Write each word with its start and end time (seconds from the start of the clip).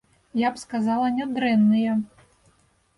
Я 0.43 0.49
б 0.55 0.61
сказала, 0.61 1.13
нядрэнныя! 1.19 1.91